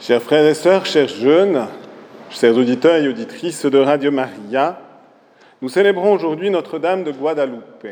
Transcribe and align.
Chers 0.00 0.22
frères 0.22 0.46
et 0.46 0.54
sœurs, 0.54 0.84
chers 0.84 1.08
jeunes, 1.08 1.66
chers 2.30 2.56
auditeurs 2.56 2.96
et 2.96 3.08
auditrices 3.08 3.64
de 3.64 3.78
Radio 3.78 4.10
Maria, 4.10 4.80
nous 5.62 5.68
célébrons 5.68 6.12
aujourd'hui 6.12 6.50
Notre-Dame 6.50 7.04
de 7.04 7.12
Guadalupe. 7.12 7.86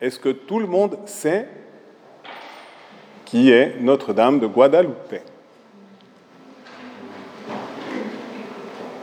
Est-ce 0.00 0.18
que 0.18 0.30
tout 0.30 0.58
le 0.58 0.66
monde 0.66 0.98
sait 1.04 1.48
qui 3.26 3.50
est 3.50 3.76
Notre-Dame 3.80 4.38
de 4.38 4.46
Guadalupe? 4.46 5.20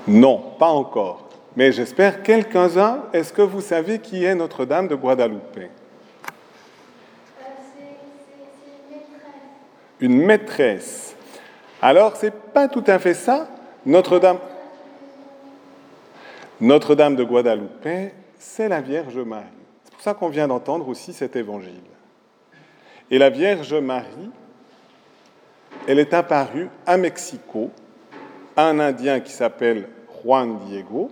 Non, 0.08 0.38
pas 0.58 0.68
encore. 0.68 1.30
Mais 1.56 1.72
j'espère 1.72 2.24
quelques-uns, 2.24 3.04
est-ce 3.14 3.32
que 3.32 3.44
vous 3.44 3.62
savez 3.62 4.00
qui 4.00 4.24
est 4.24 4.34
Notre-Dame 4.34 4.88
de 4.88 4.96
Guadalupe? 4.96 5.70
Une 10.04 10.18
maîtresse. 10.18 11.16
Alors, 11.82 12.18
c'est 12.18 12.34
pas 12.34 12.68
tout 12.68 12.84
à 12.88 13.00
fait 13.00 13.14
ça. 13.14 13.48
Notre-Dame 13.86 14.38
Notre-Dame 16.60 17.16
de 17.16 17.24
Guadalupe, 17.24 18.12
c'est 18.38 18.68
la 18.68 18.82
Vierge 18.82 19.18
Marie. 19.20 19.46
C'est 19.86 19.94
pour 19.94 20.02
ça 20.02 20.14
qu'on 20.14 20.28
vient 20.28 20.50
d'entendre 20.50 20.90
aussi 20.90 21.14
cet 21.14 21.38
évangile. 21.38 21.80
Et 23.12 23.18
la 23.18 23.30
Vierge 23.30 23.76
Marie, 23.76 24.30
elle 25.88 26.00
est 26.00 26.14
apparue 26.14 26.68
à 26.86 26.98
Mexico, 26.98 27.72
à 28.58 28.68
un 28.68 28.82
Indien 28.82 29.22
qui 29.22 29.32
s'appelle 29.32 29.88
Juan 30.22 30.60
Diego, 30.68 31.12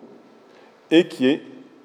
et 0.90 1.08
qui 1.08 1.40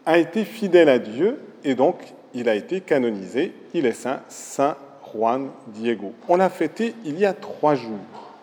a 0.04 0.18
été 0.18 0.44
fidèle 0.44 0.88
à 0.88 0.98
Dieu, 0.98 1.40
et 1.62 1.76
donc 1.76 2.00
il 2.34 2.48
a 2.48 2.56
été 2.56 2.80
canonisé, 2.80 3.52
il 3.74 3.86
est 3.86 3.92
saint, 3.92 4.22
Saint 4.28 4.76
Juan 5.12 5.50
Diego. 5.68 6.12
On 6.28 6.36
l'a 6.36 6.50
fêté 6.50 6.94
il 7.04 7.18
y 7.18 7.24
a 7.24 7.32
trois 7.32 7.74
jours, 7.74 8.34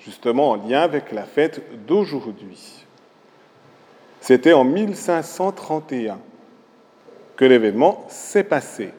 justement 0.00 0.50
en 0.50 0.56
lien 0.56 0.80
avec 0.80 1.12
la 1.12 1.24
fête 1.24 1.62
d'aujourd'hui. 1.86 2.84
C'était 4.20 4.52
en 4.52 4.64
1531 4.64 6.18
que 7.36 7.44
l'événement 7.44 8.04
s'est 8.08 8.44
passé. 8.44 8.90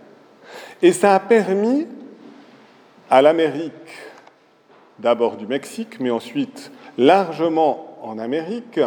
Et 0.82 0.94
ça 0.94 1.14
a 1.14 1.20
permis 1.20 1.88
à 3.10 3.22
l'Amérique, 3.22 3.74
d'abord 5.00 5.36
du 5.36 5.46
Mexique, 5.46 6.00
mais 6.00 6.10
ensuite 6.10 6.72
largement 6.98 7.98
en 8.02 8.18
Amérique, 8.18 8.80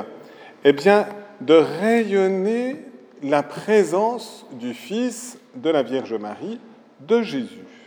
eh 0.65 0.73
bien, 0.73 1.07
de 1.41 1.55
rayonner 1.55 2.77
la 3.23 3.43
présence 3.43 4.47
du 4.53 4.75
Fils 4.75 5.39
de 5.55 5.71
la 5.71 5.83
Vierge 5.83 6.15
Marie, 6.15 6.61
de 7.01 7.23
Jésus. 7.23 7.82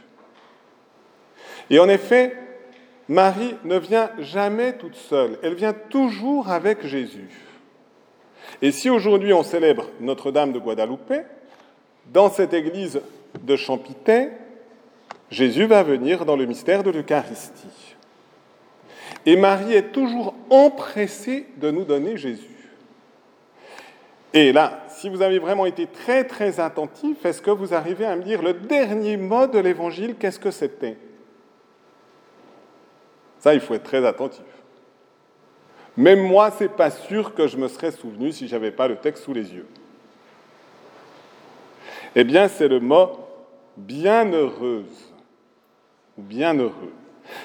Et 1.70 1.80
en 1.80 1.90
effet, 1.90 2.36
Marie 3.08 3.56
ne 3.64 3.78
vient 3.78 4.10
jamais 4.20 4.74
toute 4.74 4.96
seule, 4.96 5.38
elle 5.44 5.56
vient 5.56 5.74
toujours 5.74 6.50
avec 6.50 6.86
Jésus. 6.86 7.30
Et 8.62 8.72
si 8.72 8.90
aujourd'hui 8.90 9.34
on 9.34 9.44
célèbre 9.44 9.90
Notre-Dame 10.00 10.54
de 10.54 10.60
Guadalupe, 10.60 11.14
dans 12.12 12.30
cette 12.30 12.54
église 12.54 13.02
de 13.42 13.56
Champité, 13.56 14.30
Jésus 15.30 15.66
va 15.66 15.84
venir 15.84 16.26
dans 16.26 16.36
le 16.36 16.46
mystère 16.46 16.84
de 16.84 16.92
l'Eucharistie. 16.92 17.96
Et 19.26 19.36
Marie 19.36 19.74
est 19.74 19.92
toujours 19.92 20.36
empressée 20.50 21.48
de 21.58 21.72
nous 21.72 21.84
donner 21.84 22.16
Jésus. 22.16 22.48
Et 24.34 24.52
là, 24.52 24.84
si 24.90 25.10
vous 25.10 25.22
avez 25.22 25.40
vraiment 25.40 25.66
été 25.66 25.88
très 25.88 26.26
très 26.26 26.60
attentif, 26.60 27.26
est-ce 27.26 27.42
que 27.42 27.52
vous 27.52 27.74
arrivez 27.74 28.06
à 28.06 28.16
me 28.16 28.22
dire 28.22 28.42
le 28.42 28.54
dernier 28.54 29.18
mot 29.18 29.48
de 29.48 29.58
l'évangile, 29.58 30.16
qu'est-ce 30.20 30.40
que 30.40 30.52
c'était? 30.52 30.98
Ça, 33.46 33.54
il 33.54 33.60
faut 33.60 33.76
être 33.76 33.84
très 33.84 34.04
attentif. 34.04 34.42
Même 35.96 36.20
moi, 36.20 36.50
c'est 36.50 36.76
pas 36.76 36.90
sûr 36.90 37.36
que 37.36 37.46
je 37.46 37.58
me 37.58 37.68
serais 37.68 37.92
souvenu 37.92 38.32
si 38.32 38.48
j'avais 38.48 38.72
pas 38.72 38.88
le 38.88 38.96
texte 38.96 39.24
sous 39.24 39.36
les 39.36 39.54
yeux. 39.54 39.68
Eh 42.16 42.24
bien, 42.24 42.48
c'est 42.48 42.68
le 42.68 42.80
mot 42.80 43.20
bienheureuse 43.78 45.14
ou 46.18 46.24
bienheureux. 46.24 46.92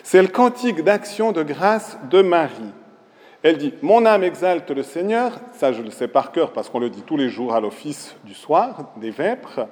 C'est 0.03 0.23
le 0.23 0.29
cantique 0.29 0.83
d'action 0.83 1.33
de 1.33 1.43
grâce 1.43 1.99
de 2.09 2.23
Marie. 2.23 2.73
Elle 3.43 3.59
dit 3.59 3.75
Mon 3.83 4.07
âme 4.07 4.25
exalte 4.25 4.71
le 4.71 4.83
Seigneur, 4.83 5.39
ça 5.53 5.75
je 5.75 5.83
le 5.83 5.91
sais 5.91 6.09
par 6.09 6.33
cœur 6.33 6.55
parce 6.55 6.71
qu'on 6.71 6.81
le 6.81 6.89
dit 6.89 7.03
tous 7.03 7.19
les 7.19 7.29
jours 7.29 7.55
à 7.55 7.61
l'office 7.61 8.17
du 8.25 8.33
soir 8.33 8.91
des 8.97 9.11
vêpres. 9.11 9.69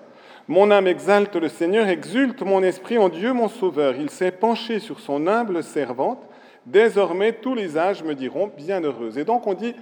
Mon 0.50 0.70
âme 0.70 0.86
exalte 0.86 1.36
le 1.36 1.50
Seigneur, 1.50 1.88
exulte 1.88 2.41
mon 2.41 2.62
esprit 2.62 2.97
en 2.97 3.10
Dieu 3.10 3.34
mon 3.34 3.48
Sauveur. 3.48 3.97
Il 3.97 4.09
s'est 4.09 4.32
penché 4.32 4.78
sur 4.78 4.98
son 4.98 5.26
humble 5.26 5.62
servante. 5.62 6.22
Désormais, 6.64 7.34
tous 7.34 7.54
les 7.54 7.76
âges 7.76 8.03
me 8.03 8.14
diront 8.14 8.50
bienheureuse. 8.56 9.19
Et 9.19 9.26
donc, 9.26 9.47
on 9.47 9.53
dit 9.53 9.75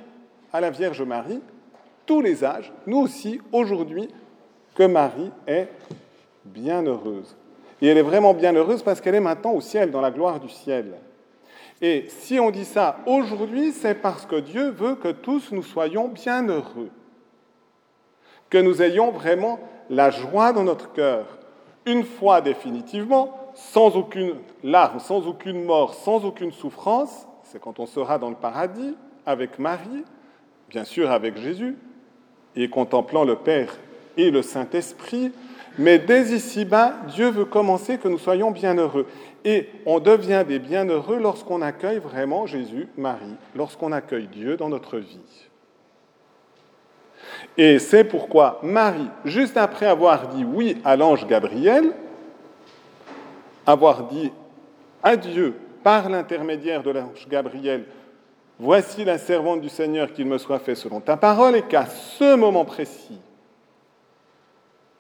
à 0.53 0.61
la 0.61 0.71
Vierge 0.71 1.03
Marie, 1.03 1.41
tous 2.05 2.21
les 2.21 2.45
âges, 2.45 2.73
nous 2.85 2.99
aussi, 2.99 3.41
aujourd'hui, 3.53 4.09
que 4.75 4.83
Marie 4.83 5.31
est 5.47 5.69
bienheureuse. 6.45 7.37
Et 7.81 7.87
elle 7.87 7.99
est 7.99 8.03
vraiment 8.03 8.35
bienheureuse 8.35 8.83
parce 8.83 9.01
qu'elle 9.01 9.15
est 9.15 9.21
maintenant 9.21 9.53
au 9.53 9.61
ciel, 9.61 9.93
dans 9.93 10.01
la 10.01 10.11
gloire 10.11 10.41
du 10.41 10.49
ciel. 10.49 10.95
Et 11.81 12.07
si 12.09 12.41
on 12.41 12.51
dit 12.51 12.65
ça 12.65 12.99
aujourd'hui, 13.07 13.71
c'est 13.71 13.95
parce 13.95 14.27
que 14.27 14.41
Dieu 14.41 14.71
veut 14.71 14.97
que 14.97 15.13
tous 15.13 15.53
nous 15.53 15.63
soyons 15.63 16.09
bien 16.09 16.49
heureux, 16.49 16.91
que 18.51 18.59
nous 18.59 18.83
ayons 18.83 19.13
vraiment 19.13 19.61
la 19.91 20.11
joie 20.11 20.53
dans 20.53 20.65
notre 20.65 20.93
cœur, 20.93 21.27
une 21.85 22.05
fois 22.05 22.41
définitivement, 22.41 23.53
sans 23.55 23.97
aucune 23.97 24.35
larme, 24.63 24.99
sans 24.99 25.27
aucune 25.27 25.65
mort, 25.65 25.95
sans 25.95 26.25
aucune 26.25 26.53
souffrance, 26.53 27.27
c'est 27.45 27.61
quand 27.61 27.79
on 27.79 27.87
sera 27.87 28.19
dans 28.19 28.29
le 28.29 28.37
paradis 28.37 28.97
avec 29.25 29.59
Marie, 29.59 30.05
bien 30.69 30.85
sûr 30.85 31.11
avec 31.11 31.37
Jésus, 31.39 31.77
et 32.55 32.69
contemplant 32.69 33.25
le 33.25 33.37
Père 33.37 33.77
et 34.17 34.31
le 34.31 34.43
Saint-Esprit, 34.43 35.33
mais 35.79 35.99
dès 35.99 36.35
ici-bas, 36.35 36.95
Dieu 37.09 37.31
veut 37.31 37.45
commencer 37.45 37.99
que 37.99 38.09
nous 38.09 38.19
soyons 38.19 38.51
bienheureux. 38.51 39.07
Et 39.45 39.69
on 39.85 40.01
devient 40.01 40.43
des 40.47 40.59
bienheureux 40.59 41.19
lorsqu'on 41.19 41.61
accueille 41.61 41.99
vraiment 41.99 42.47
Jésus, 42.47 42.89
Marie, 42.97 43.37
lorsqu'on 43.55 43.93
accueille 43.93 44.27
Dieu 44.27 44.57
dans 44.57 44.71
notre 44.71 44.97
vie. 44.97 45.21
Et 47.57 47.79
c'est 47.79 48.05
pourquoi 48.05 48.61
Marie, 48.63 49.09
juste 49.25 49.57
après 49.57 49.87
avoir 49.87 50.29
dit 50.29 50.45
oui 50.45 50.79
à 50.85 50.97
l'ange 50.97 51.27
Gabriel, 51.27 51.93
avoir 53.67 54.05
dit 54.05 54.31
à 55.03 55.17
Dieu 55.17 55.55
par 55.83 56.09
l'intermédiaire 56.09 56.83
de 56.83 56.91
l'ange 56.91 57.27
Gabriel, 57.29 57.85
voici 58.59 59.05
la 59.05 59.19
servante 59.19 59.61
du 59.61 59.69
Seigneur 59.69 60.13
qu'il 60.13 60.27
me 60.27 60.39
soit 60.39 60.59
fait 60.59 60.75
selon 60.75 61.01
ta 61.01 61.17
parole, 61.17 61.57
et 61.57 61.63
qu'à 61.63 61.87
ce 61.87 62.35
moment 62.35 62.65
précis, 62.65 63.21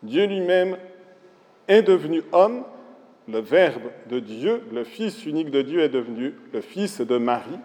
Dieu 0.02 0.26
lui-même 0.26 0.76
est 1.68 1.82
devenu 1.82 2.22
homme, 2.32 2.64
le 3.28 3.40
Verbe 3.40 3.90
de 4.08 4.20
Dieu, 4.20 4.62
le 4.72 4.84
Fils 4.84 5.26
unique 5.26 5.50
de 5.50 5.62
Dieu 5.62 5.80
est 5.80 5.88
devenu 5.88 6.34
le 6.52 6.60
Fils 6.60 7.00
de 7.00 7.16
Marie, 7.18 7.58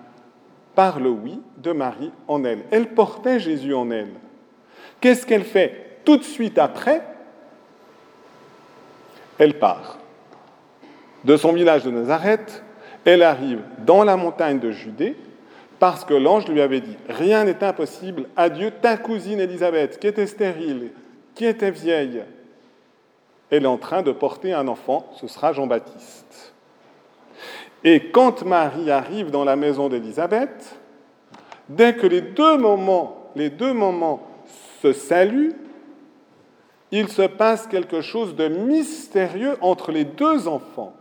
par 0.73 0.99
le 0.99 1.09
oui 1.09 1.39
de 1.57 1.71
Marie 1.71 2.11
en 2.27 2.43
elle. 2.43 2.63
Elle 2.71 2.93
portait 2.93 3.39
Jésus 3.39 3.73
en 3.73 3.91
elle. 3.91 4.13
Qu'est-ce 5.01 5.25
qu'elle 5.25 5.43
fait 5.43 5.99
tout 6.05 6.17
de 6.17 6.23
suite 6.23 6.57
après? 6.57 7.01
Elle 9.37 9.57
part 9.57 9.97
de 11.23 11.37
son 11.37 11.53
village 11.53 11.83
de 11.83 11.91
Nazareth, 11.91 12.63
elle 13.05 13.23
arrive 13.23 13.61
dans 13.79 14.03
la 14.03 14.17
montagne 14.17 14.59
de 14.59 14.71
Judée, 14.71 15.15
parce 15.79 16.05
que 16.05 16.13
l'ange 16.13 16.47
lui 16.47 16.61
avait 16.61 16.81
dit, 16.81 16.95
rien 17.09 17.43
n'est 17.43 17.63
impossible. 17.63 18.27
À 18.35 18.49
Dieu, 18.49 18.71
ta 18.81 18.97
cousine 18.97 19.39
Élisabeth, 19.39 19.99
qui 19.99 20.07
était 20.07 20.27
stérile, 20.27 20.91
qui 21.33 21.45
était 21.45 21.71
vieille, 21.71 22.23
elle 23.49 23.63
est 23.63 23.67
en 23.67 23.77
train 23.77 24.01
de 24.01 24.11
porter 24.11 24.53
un 24.53 24.67
enfant, 24.67 25.11
ce 25.19 25.27
sera 25.27 25.53
Jean-Baptiste. 25.53 26.53
Et 27.83 28.11
quand 28.11 28.43
Marie 28.43 28.91
arrive 28.91 29.31
dans 29.31 29.43
la 29.43 29.55
maison 29.55 29.89
d'Élisabeth, 29.89 30.79
dès 31.67 31.95
que 31.95 32.05
les 32.05 32.21
deux 32.21 32.57
moments, 32.57 33.31
les 33.35 33.49
deux 33.49 33.73
moments 33.73 34.21
se 34.81 34.93
saluent, 34.93 35.55
il 36.91 37.07
se 37.07 37.21
passe 37.21 37.67
quelque 37.67 38.01
chose 38.01 38.35
de 38.35 38.47
mystérieux 38.47 39.57
entre 39.61 39.91
les 39.91 40.03
deux 40.03 40.47
enfants. 40.47 40.93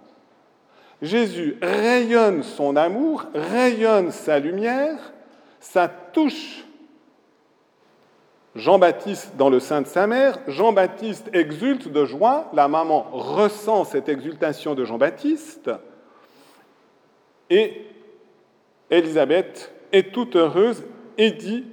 Jésus 1.02 1.56
rayonne 1.62 2.42
son 2.42 2.76
amour, 2.76 3.24
rayonne 3.34 4.10
sa 4.10 4.38
lumière, 4.38 5.12
ça 5.58 5.88
touche 5.88 6.64
Jean-Baptiste 8.56 9.36
dans 9.36 9.48
le 9.48 9.60
sein 9.60 9.80
de 9.80 9.86
sa 9.86 10.06
mère, 10.06 10.38
Jean-Baptiste 10.48 11.30
exulte 11.32 11.88
de 11.88 12.04
joie, 12.04 12.50
la 12.52 12.68
maman 12.68 13.06
ressent 13.12 13.84
cette 13.84 14.08
exultation 14.08 14.74
de 14.74 14.84
Jean-Baptiste, 14.84 15.70
et 17.48 17.86
Élisabeth 18.90 19.72
est 19.92 20.12
toute 20.12 20.36
heureuse 20.36 20.84
et 21.16 21.30
dit, 21.30 21.64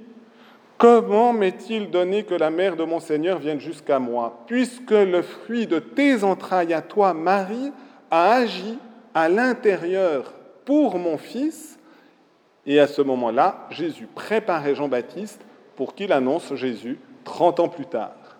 Comment 0.78 1.32
m'est-il 1.32 1.90
donné 1.90 2.22
que 2.22 2.34
la 2.34 2.50
mère 2.50 2.76
de 2.76 2.84
mon 2.84 3.00
Seigneur 3.00 3.40
vienne 3.40 3.60
jusqu'à 3.60 3.98
moi, 3.98 4.44
puisque 4.46 4.92
le 4.92 5.22
fruit 5.22 5.66
de 5.66 5.80
tes 5.80 6.22
entrailles 6.22 6.72
à 6.72 6.82
toi, 6.82 7.12
Marie, 7.14 7.72
a 8.12 8.34
agi 8.34 8.78
à 9.12 9.28
l'intérieur 9.28 10.32
pour 10.64 10.96
mon 10.98 11.18
fils. 11.18 11.80
Et 12.64 12.78
à 12.78 12.86
ce 12.86 13.02
moment-là, 13.02 13.66
Jésus 13.70 14.06
préparait 14.14 14.76
Jean-Baptiste 14.76 15.40
pour 15.74 15.96
qu'il 15.96 16.12
annonce 16.12 16.54
Jésus 16.54 16.98
30 17.24 17.60
ans 17.60 17.68
plus 17.68 17.86
tard, 17.86 18.36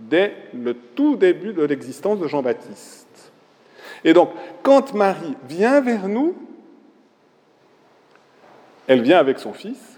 dès 0.00 0.34
le 0.52 0.74
tout 0.74 1.16
début 1.16 1.52
de 1.52 1.62
l'existence 1.62 2.18
de 2.18 2.26
Jean-Baptiste. 2.26 3.32
Et 4.02 4.12
donc, 4.12 4.30
quand 4.64 4.94
Marie 4.94 5.36
vient 5.48 5.80
vers 5.80 6.08
nous, 6.08 6.34
elle 8.88 9.02
vient 9.02 9.18
avec 9.18 9.38
son 9.38 9.52
fils, 9.52 9.91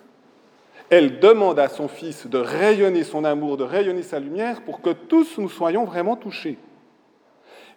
elle 0.91 1.19
demande 1.19 1.59
à 1.59 1.69
son 1.69 1.89
fils 1.89 2.27
de 2.27 2.39
rayonner 2.39 3.05
son 3.05 3.25
amour, 3.25 3.57
de 3.57 3.65
rayonner 3.65 4.03
sa 4.03 4.21
lumière 4.21 4.63
pour 4.63 4.81
que 4.81 4.91
tous 4.91 5.39
nous 5.39 5.49
soyons 5.49 5.85
vraiment 5.85 6.17
touchés. 6.17 6.59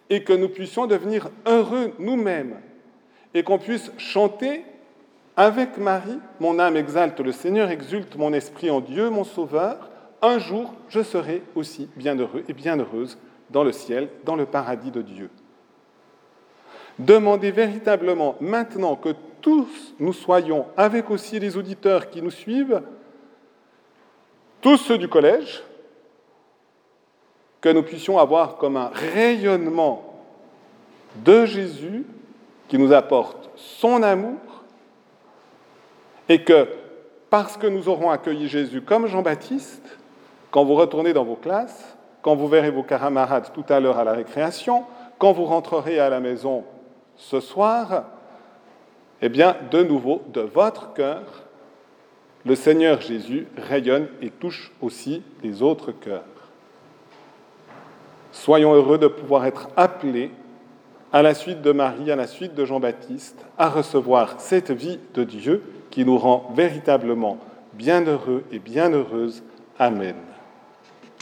Et 0.09 0.23
que 0.23 0.33
nous 0.33 0.49
puissions 0.49 0.87
devenir 0.87 1.29
heureux 1.45 1.93
nous-mêmes. 1.99 2.61
Et 3.33 3.43
qu'on 3.43 3.57
puisse 3.57 3.91
chanter 3.97 4.63
avec 5.35 5.77
Marie, 5.77 6.19
mon 6.39 6.59
âme 6.59 6.77
exalte 6.77 7.19
le 7.19 7.31
Seigneur, 7.31 7.69
exulte 7.69 8.15
mon 8.15 8.33
esprit 8.33 8.71
en 8.71 8.81
Dieu, 8.81 9.09
mon 9.09 9.23
Sauveur, 9.23 9.89
un 10.21 10.39
jour 10.39 10.73
je 10.89 11.03
serai 11.03 11.43
aussi 11.55 11.89
bienheureux 11.95 12.43
et 12.47 12.53
bienheureuse 12.53 13.17
dans 13.51 13.63
le 13.63 13.71
ciel, 13.71 14.09
dans 14.25 14.35
le 14.35 14.45
paradis 14.45 14.91
de 14.91 15.01
Dieu. 15.01 15.29
Demandez 16.97 17.51
véritablement 17.51 18.35
maintenant 18.41 18.95
que 18.95 19.13
tous 19.41 19.93
nous 19.99 20.13
soyons, 20.13 20.65
avec 20.75 21.11
aussi 21.11 21.39
les 21.39 21.55
auditeurs 21.55 22.09
qui 22.09 22.21
nous 22.23 22.31
suivent, 22.31 22.81
tous 24.61 24.77
ceux 24.77 24.97
du 24.97 25.07
collège, 25.07 25.63
que 27.61 27.69
nous 27.69 27.83
puissions 27.83 28.17
avoir 28.17 28.57
comme 28.57 28.77
un 28.77 28.89
rayonnement 28.89 30.03
de 31.15 31.45
Jésus 31.45 32.05
qui 32.67 32.77
nous 32.77 32.93
apporte 32.93 33.49
son 33.55 34.03
amour 34.03 34.37
et 36.29 36.43
que 36.43 36.67
parce 37.29 37.57
que 37.57 37.67
nous 37.67 37.89
aurons 37.89 38.09
accueilli 38.09 38.47
Jésus 38.47 38.81
comme 38.81 39.07
Jean-Baptiste, 39.07 39.97
quand 40.51 40.63
vous 40.63 40.75
retournez 40.75 41.13
dans 41.13 41.25
vos 41.25 41.35
classes, 41.35 41.97
quand 42.21 42.35
vous 42.35 42.47
verrez 42.47 42.71
vos 42.71 42.83
camarades 42.83 43.51
tout 43.53 43.65
à 43.69 43.79
l'heure 43.79 43.97
à 43.97 44.03
la 44.03 44.13
récréation, 44.13 44.85
quand 45.17 45.33
vous 45.33 45.45
rentrerez 45.45 45.99
à 45.99 46.09
la 46.09 46.19
maison 46.19 46.63
ce 47.15 47.39
soir, 47.39 48.05
eh 49.21 49.29
bien, 49.29 49.55
de 49.71 49.83
nouveau, 49.83 50.21
de 50.27 50.41
votre 50.41 50.93
cœur, 50.93 51.46
le 52.47 52.55
Seigneur 52.55 53.01
Jésus 53.01 53.45
rayonne 53.57 54.07
et 54.21 54.29
touche 54.29 54.71
aussi 54.81 55.21
les 55.43 55.61
autres 55.61 55.91
cœurs. 55.91 56.23
Soyons 58.31 58.73
heureux 58.73 58.97
de 58.97 59.07
pouvoir 59.07 59.45
être 59.45 59.67
appelés 59.75 60.31
à 61.11 61.21
la 61.21 61.33
suite 61.33 61.61
de 61.61 61.73
Marie, 61.73 62.09
à 62.09 62.15
la 62.15 62.27
suite 62.27 62.55
de 62.55 62.63
Jean-Baptiste, 62.63 63.45
à 63.57 63.69
recevoir 63.69 64.39
cette 64.39 64.71
vie 64.71 64.99
de 65.13 65.25
Dieu 65.25 65.61
qui 65.91 66.05
nous 66.05 66.17
rend 66.17 66.53
véritablement 66.55 67.37
bienheureux 67.73 68.43
et 68.51 68.59
bienheureuses. 68.59 69.43
Amen. 69.77 70.15